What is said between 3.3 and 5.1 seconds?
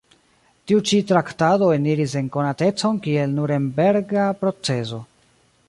Nurenberga proceso.